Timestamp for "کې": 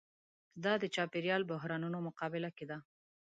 2.57-2.65